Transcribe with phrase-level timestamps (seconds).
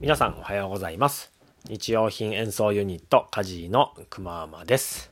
[0.00, 1.32] 皆さんおはようございます。
[1.68, 5.10] 日用品演奏ユニットカジーのくままです、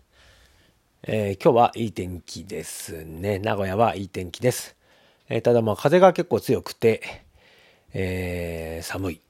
[1.03, 3.41] えー今日はいい天気ですね。
[3.41, 4.77] 名古屋はいい天気です、
[5.29, 7.03] えーただまあ風が結構強くて、
[7.95, 9.21] えー寒い。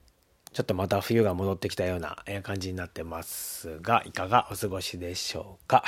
[0.53, 5.83] ちょっとまた冬が戻ってきたような感じになってますがいかがお過ごしでしょうか、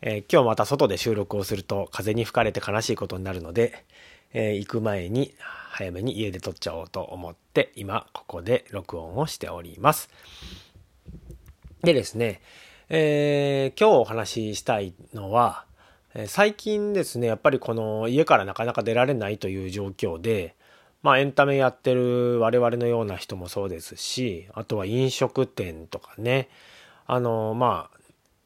[0.00, 3.84] え今日また外で収録をすると風に吹かれて悲しいことになるので、
[4.32, 5.34] えー行く前に
[5.70, 10.10] 早めに家で撮っちゃおうと思って今ここで録音をしております。
[11.82, 12.40] でですね、
[12.88, 15.64] えー今日お話ししたいのは、
[16.14, 20.54] え最近ですねやっぱりこの家からなかなか出られないという状況で
[21.02, 26.48] まあエンタメやってる我々のような人もそうですしあとは飲食店とかね
[27.06, 27.98] あのまあ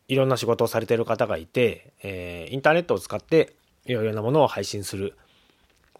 [0.08, 5.16] いろんな仕事をされてる方がいて、えーインターネットを使っていろいろなものを配信する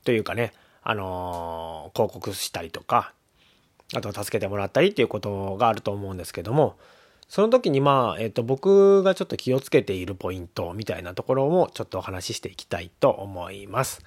[0.07, 0.53] というかね、
[0.85, 3.13] あのー広告したりとか、
[3.93, 6.77] あと助けてもらったりっていうことがあると思うんですけども、
[7.29, 14.05] その時にまあ、えっ、と、僕がちょっと気をつけているポイントみたいなところもちょっとお話ししていきたいと思います。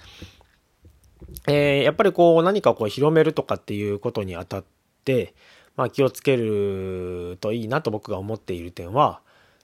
[1.50, 4.64] えーやっぱりこう何かこう広めるとかっていうことにあたっ
[5.04, 5.34] て、
[5.76, 9.20] まあ気をつけるといいなと僕が思っている点は、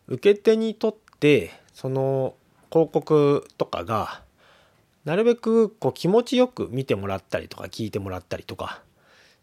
[0.07, 2.35] 受け手にとって、その
[2.69, 4.24] 広告とかが、
[5.05, 8.81] なるべくこう気持ちよく見てもらったりとか聞いてもらったりとか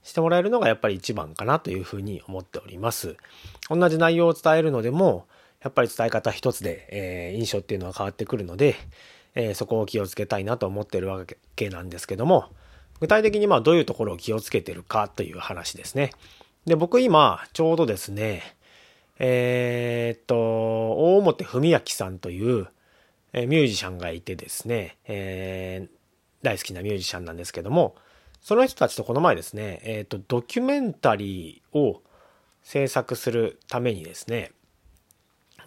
[0.02, 3.16] してもらえるのがやっぱり一番かなというふうに思っております。
[3.70, 5.26] 同じ内容を伝えるのでも、
[5.62, 8.74] やっぱり伝え方一つで、えー印象っていうのは変わってくるので、
[9.34, 12.46] えーそこを気をつけたいなと思ってるわけなんですけども、
[13.00, 16.10] 具体的にまあどういうところを気をつけてるかという話ですね。
[16.66, 18.42] で、僕今、ちょうどですね、
[19.18, 22.68] えーっと、大表文明さんという、
[23.32, 26.02] えミュージシャンがいてですね、えー
[26.42, 27.94] 大好きなミュージシャンなんですけども、
[28.40, 32.02] その人たちとこの前ですね、えーっと、ドキュメンタリーを
[32.64, 34.50] 制作するためにですね、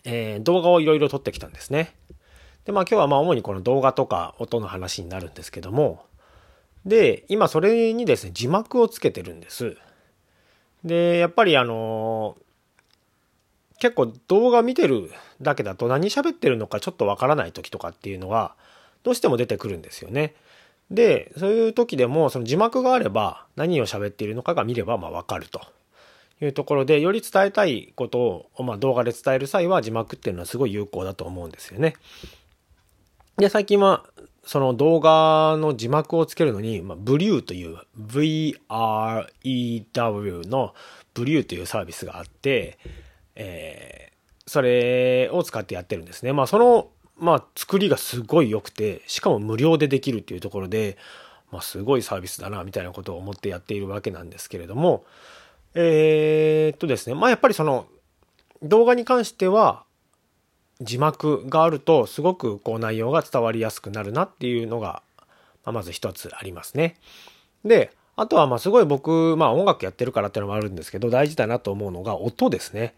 [0.03, 1.95] えー動画をいろいろ撮ってきたんですね。
[2.65, 6.05] で、まあ今日はまあ主にこの動画とか音の話になるんですけども、
[6.85, 9.77] で、今それにですね、字幕をつけてるんです。
[10.83, 12.35] で、やっぱりあの
[13.79, 18.55] 結構動画見てるだけだと何喋ってるのかちょっとわからない時とかっていうのは
[19.03, 20.33] どうしても出てくるんですよね。
[20.91, 25.61] で、そういう時でもその字幕があれば何を喋っているのかが見ればまあわかると
[26.41, 31.95] いうところでより伝えたいことをまあ動画で伝える際は字幕っていうのはすごい有効だと思うんですよね。
[33.37, 34.05] で、最近は
[34.45, 38.57] その動画の字幕をつけるのに、まあ、ブリューという VREW
[40.47, 40.73] の
[41.13, 42.77] ブリューというサービスがあって、
[43.35, 44.15] えー
[44.47, 46.31] それを使ってやってるんですね。
[46.31, 50.97] まあその、まあ作りがすごい良くて、しかも無料でできるっていうところで、
[51.51, 55.03] まあすごいサービスだな、みたいなことを思ってやっているわけなんですけれども、
[55.73, 57.87] えーっとですね、まあやっぱりその
[58.61, 59.83] 動画に関しては
[60.79, 65.01] 字幕があるとすごくこう内容が伝わりやすくなるなっていうのが、
[65.63, 66.97] まあ、まず一つありますね。
[67.63, 72.93] で、あとはますごい僕、まあ音楽やってるからっていうのもあるんですけど、大事だなと思うのが音ですね。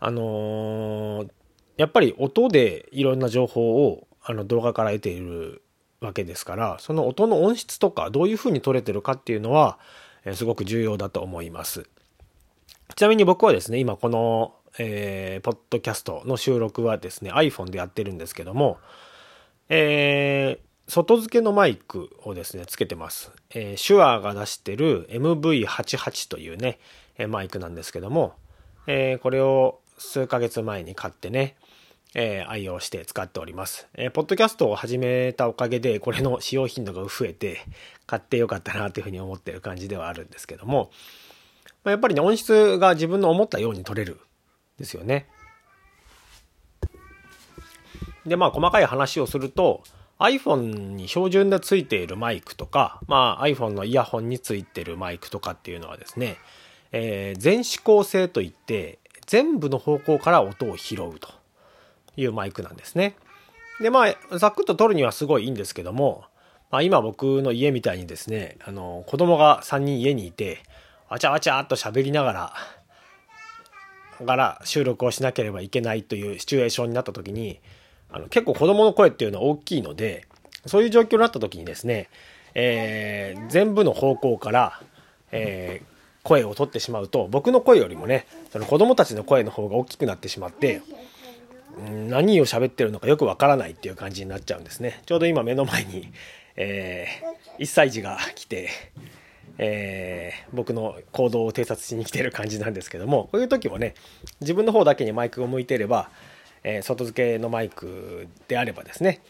[0.00, 1.30] あのー
[1.78, 5.62] やっぱり音でいろんな情報をあの動画から得ている
[6.00, 9.78] わけですから、その音の音質とかどういう風に撮れてるかっていうのは、
[10.24, 11.88] えすごく重要だと思います。
[12.96, 18.78] ちなみに僕はですね、今この、えーポッドキャストの収録はですね、iPhone でやってるんですけども、
[19.68, 23.30] えー外付けのマイクをですね、つけてます。
[23.50, 26.78] えー、手話が出してる MV88 というね、
[27.18, 28.34] えマイクなんですけども、
[28.86, 31.56] えーこれを数ヶ月前に買ってね、
[32.14, 33.88] えー愛用して使っております。
[33.94, 37.58] えーポッドキャストを始めたおかげで、これの使用頻度が増えて、
[38.06, 40.90] 買ってよかったなというふうに思ってる感じではあるんですけども、
[41.84, 44.18] まあやっぱりね、音質が自分の思ったように取れる
[44.78, 45.26] ですよね。
[48.26, 49.82] で、まあ、細かい話をすると、
[50.18, 56.36] iPhone に標準でついているマイクとか、まあ、iPhone のイヤホンについているマイクとかっていうのはですね、
[56.92, 61.28] えー全指向性といって、全部の方向から音を拾うと
[62.16, 63.14] いうマイクなんですね。
[63.80, 66.24] で、まあ、ざっくっと撮るにはすごいいいんですけども、
[66.70, 70.62] まあ、今僕の家みたいにですね、あの、子供が3人家にいて、
[71.08, 72.52] わちゃわちゃっと喋りながら、
[74.26, 77.60] から収録をしなければいけないというシチュエーションになった時に、
[78.10, 80.26] あの結構子供の声っていうのは大きいので、
[80.66, 82.08] そういう状況になった時にですね、
[82.54, 84.80] えー全部の方向から、
[85.30, 95.00] えー声を取ってしまうと、僕の声よりもね、その子供たちの声の方が大きくなってしまって、うん何を喋ってるのかよくわからないっていう感じになっちゃうんですね。
[95.06, 96.10] ちょうど今目の前に、
[96.56, 97.06] え
[97.58, 98.68] 1歳児が来て、
[99.58, 103.94] えー、僕の行動を偵察しに来てる感じなんですけどもこういう時もね
[104.40, 106.10] 自分の方だけにマイクを向いていれば、
[106.62, 109.20] えー、外付けのマイクであればですね、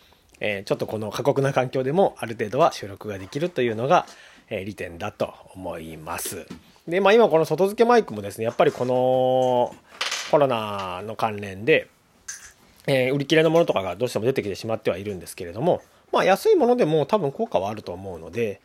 [0.40, 4.06] えー、ちょっとこの過酷な環境でもある程度は収録ができるというのが、
[4.50, 6.46] え利点だと思います。
[6.88, 9.74] で、まあ今この外付けマイクもですねやっぱりこの
[10.30, 11.88] コロナの関連で、
[12.86, 18.62] え売り切れのものとかがどうしても出てきてしまってはいるんですけれどもまあ安いものでも多分効果はあると思うので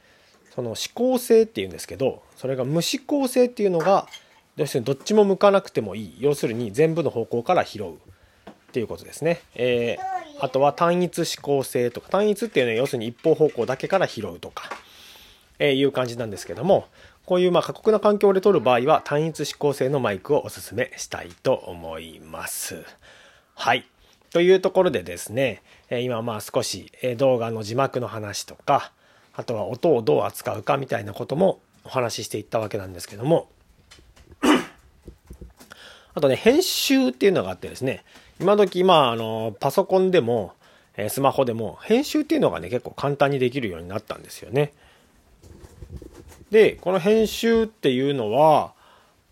[0.56, 4.08] その指向性っていうんですけどそれが無指向性っていうのが
[4.56, 6.16] どうしてどっちも向かなくてもいい。
[6.20, 7.94] 要するに全部の方向から拾う。
[7.94, 12.10] っていうことですね、えー、あとは単一指向性とか。
[12.10, 14.68] 単一っていうのは要するに一方方向だけから拾うとか、
[15.60, 16.88] えー、いう感じなんですけども
[17.26, 22.84] こういうまあ過酷な環境で撮る場合は単一指向性のマイクをおすすめしたいと思います。
[23.56, 23.86] はい。
[24.32, 28.92] というところでですね今まあ少し動画の字幕の話とか
[29.36, 33.48] あとは音をどう扱うかみたいなこともお話ししていったわけなんですけども。
[36.16, 38.04] あとね編集っていうのがあってですね
[38.40, 40.54] 今時まああのパソコンでも
[41.10, 44.74] スマホでも編集っていうのがね結構簡単にできるようになったんですよね。
[46.54, 48.72] でこの編集っていうのは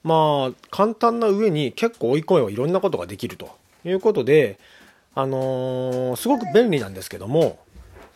[0.03, 4.59] まあ簡単な上に結構追い込めばいろんなことができるということで
[5.15, 7.59] あのー、すごく便利なんですけども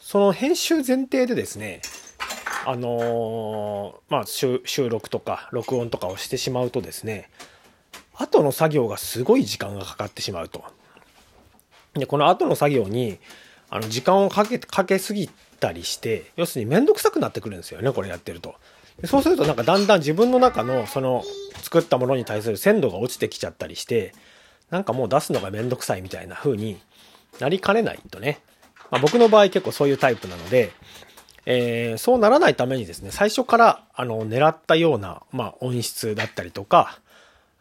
[0.05, 1.81] その編集前提でですね、
[2.67, 7.31] あのー、まあ、収録とか録音とかをしてしまうとですね、
[8.13, 10.63] 後の作業がすごい時間がかかってしまうと。
[11.95, 13.17] で、この後の作業に、
[13.71, 15.27] あの、時間をかけ、かけすぎ
[15.59, 18.53] たりして、要するにめんどくさくなってくるんですよね、これやってると。
[19.03, 21.23] そうするとなんかだんだん自分の中のその
[21.61, 24.13] 作ったものに対する鮮度が落ちてきちゃったりして、
[24.69, 26.79] なんかもう出すのがめんどくさいみたいな風に
[27.39, 28.39] なりかねないとね。
[28.91, 30.71] まあ、僕の場合結構そういうタイプなので、
[31.45, 36.99] えー、そうならないためにですね、最初からあの狙ったような、まあ、音質だったりとか、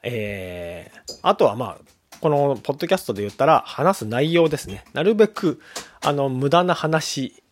[0.03, 4.85] えー、あとはまあ、このポッドキャストで言ったら話す内容ですね。
[4.93, 5.61] なるべく、
[6.01, 7.43] あの、無駄な話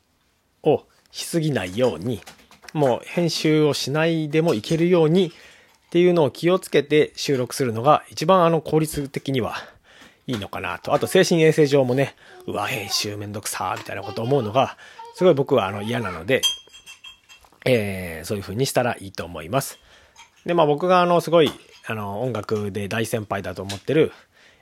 [0.63, 2.23] をしすぎないように、
[2.73, 5.31] もう編集をしないでもいけるようにっ
[5.91, 9.57] ていうのを気をつけて収録するのが一番あの効率的には
[10.27, 10.95] いいのかなと。
[10.95, 12.15] あと精神衛生上もね、
[12.47, 14.77] うわ、編集めんどくさーみたいなこと思うのが、
[15.15, 16.43] すごい僕はあの嫌なので、
[17.65, 19.79] えー、そういう風にしたらいいと思います。
[20.47, 21.53] で、まあ僕があの、すごい、
[21.87, 24.13] あの、音楽で大先輩だと思ってる、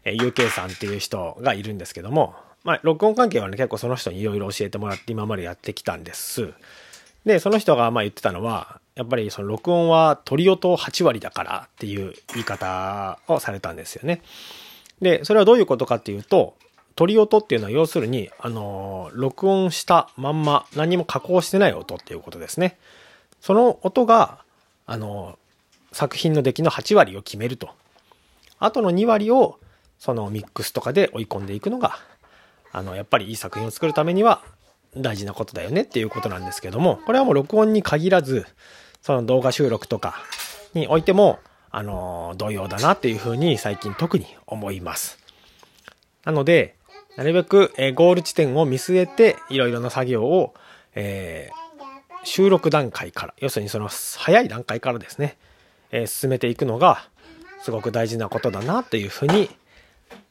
[0.05, 2.35] えー、UK さんっていう人がいるんですけども、
[2.65, 6.53] まあ、録音関係はね、結構その人にいろいろ教えてもらって今までやってきたんです。
[7.25, 14.23] で、その人がまあ言ってたのは、やっぱりその録音は鳥音8割だからっていう言い方をされたんですよね。
[15.01, 16.55] で、それはどういうことかっていうと、
[16.97, 22.79] 鳥音っていうのは要するに、あの、録音したまんま何も加工してない音っていうことですね。
[23.41, 24.41] その音が、
[24.87, 25.39] あの、
[25.93, 27.71] 作品の出来の8割を決めると。
[28.59, 29.59] あとの2割を、
[29.99, 31.99] そのミックスとかで追い込んでいくのが、
[32.73, 34.43] あの、やっぱりいい作品を作るためには
[34.97, 38.47] 大事なことだよねっていうことなんですけども、これはもう録音に限らず、
[39.03, 40.17] その動画収録とか
[40.75, 41.39] においても、
[41.71, 45.19] あの、同様だなっていうふうに最近特に思います。
[46.25, 46.77] なので、
[47.17, 50.55] なるべく、えゴール地点を見据えて、いろいろな作業を、
[50.95, 55.37] えー、収録段階から、要するにその早い段階からですね、
[55.93, 57.09] えー、進めていくのが、
[57.63, 59.51] すごく大事なことだなというふうに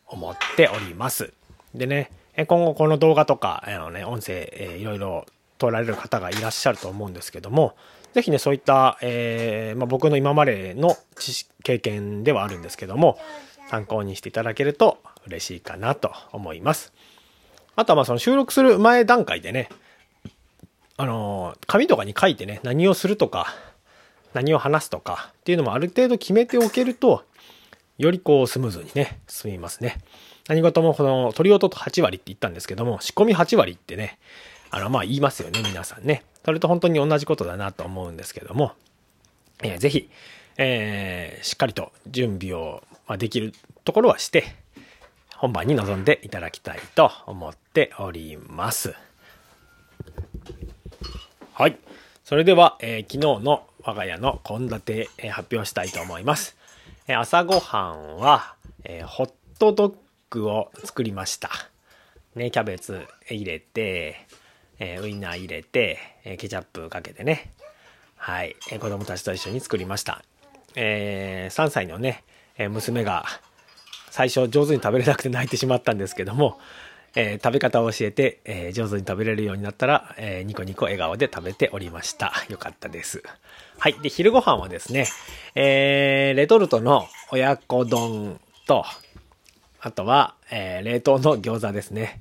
[0.08, 1.32] 思っております。
[1.76, 2.12] でね、
[2.46, 5.26] 今後この動画とか、あのね、音声、えー、いろいろ
[5.58, 7.76] 撮られる方がいらっしゃると思うんですけども、
[8.14, 13.20] ぜひね、そういった、えー、まあ、僕の今までの知識、経験ではあるんですけども、
[13.70, 16.92] 参考にしていただけると嬉しいかなと思います。
[17.76, 19.70] あとはまあその収録する前段階でね、
[20.98, 23.54] あの、紙とかに書いてね、何をするとか、
[24.34, 27.24] 何を話すとかっていうのもある程度決めておけると、
[27.98, 29.98] よりこうスムーズにね、進みますね。
[30.50, 34.18] 何事もこの鳥音と8割って言ったんですけども、仕込み8割ってね、
[34.72, 36.24] あのまあ言いますよね、皆さんね。
[36.44, 38.72] それと本当に同じことだなと思うんですけども、
[39.62, 40.10] えー、ぜひ、
[40.58, 43.54] えー、しっかりと準備をまできる
[43.86, 44.56] ところはして、
[45.38, 48.96] 本番に臨んでいただきたいと思っております。
[51.54, 51.78] はい。
[52.24, 56.58] それでは、えー、昨日の我が家の献立、えー、発表したいと思います。
[57.08, 59.94] えー、朝ごはんは、えホットドッ
[60.30, 61.50] グを作りました。
[62.36, 64.28] ね、キャベツ入れて、
[64.80, 67.52] えー、ウインナー入れて、えー、ケチャップかけてね、
[68.16, 70.24] はい、えー、子供たちと一緒に作りました。
[70.76, 72.24] えー、3歳のね、
[72.58, 73.26] え娘が
[74.12, 76.60] 最初上手に食べれなくて泣いてしまったんですけども、
[77.16, 82.34] え食べ方を教えて、え上手に食べれるようになったら、えニコニコ笑顔で食べておりました。
[82.50, 83.24] よかったです。
[83.80, 83.94] はい。
[84.02, 85.08] で、昼ご飯はですね、
[85.56, 88.86] え、レトルトの親子丼と、
[89.82, 92.20] あとは、えー、冷凍の餃子ですね。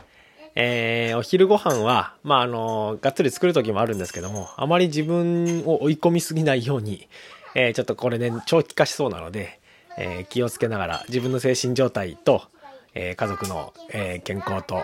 [0.55, 7.09] えー、お昼ご飯は、まあ、あの、がっつり作る時もあるんですけども、あまり自分を追い込みすぎないように、
[7.55, 9.61] えー、ちょっとこれね、長期化しそうなので、
[9.97, 12.43] えー、気をつけながら自分の精神状態と、
[12.95, 14.83] えー、家族の、え、健康と、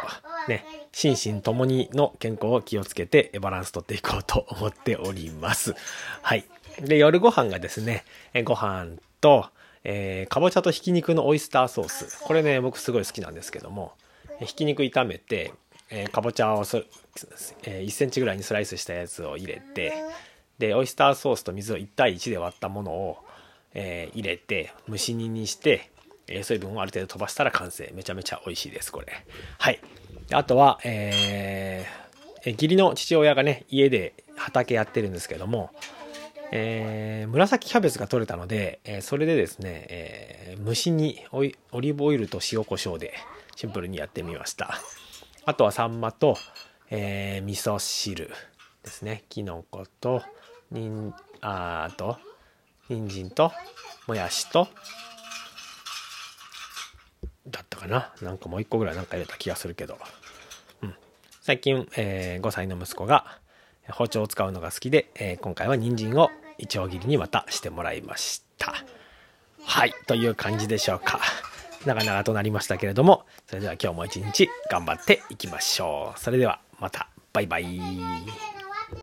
[0.49, 5.75] ね、心身ともにの健康を気をつけてバランス取っていこうと思っております。
[6.23, 6.45] はい。
[6.81, 9.47] で、夜ご飯がですね、えご飯と、
[9.85, 12.23] えー、かぼちゃとひき肉のオイスターソース。
[12.23, 13.93] これね、僕すごい好きなんですけども、
[14.41, 15.53] ひき肉炒めて、
[15.91, 16.79] えー、かぼちゃをそ、
[17.65, 19.93] えー、1センチぐらいにスライスしたやつを入れて、
[20.59, 23.19] で、オイスターソースと水を1対1で割ったものを、
[23.75, 25.91] えー、入れて、蒸し煮にして、
[26.27, 27.91] え、水分をある程度飛ばしたら完成。
[27.95, 29.09] めちゃめちゃ美味しいです、これ。
[29.59, 29.81] はい。
[30.33, 35.71] あとは、えー、義理の父親がね、家で畑やってるんですけども、
[36.53, 43.15] えー、紫キャベツが取れたので、えー、それでですね、えー、蒸し煮オリーブオイルと塩コショウで
[43.57, 44.79] シンプルにやってみました。
[45.47, 46.39] あとはサンマと、
[46.91, 48.31] えー、味噌汁
[48.83, 49.25] ですね。
[49.29, 50.23] きのこと、
[50.71, 52.19] にん、あと、
[52.89, 53.53] 人参と、
[54.07, 54.69] もやしと、
[57.47, 58.13] だったかな。
[58.23, 59.99] なんかもう一個ぐらいなんか入れた気がするけど。
[60.83, 60.95] うん。
[61.41, 63.39] 最近、えー、5歳の息子が
[63.89, 68.75] 包丁を使うのが好きで、えー、今回は人参をいちょう切りにまたしてもらいました。
[69.63, 71.21] はい、という感じでしょうか。
[71.87, 76.21] 長々となりましたけれども、それでは今日も一日頑張っていきましょう。
[76.21, 78.54] それではまた、バイバイ。